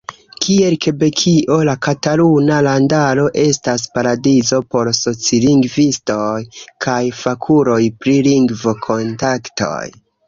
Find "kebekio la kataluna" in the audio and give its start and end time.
0.83-2.57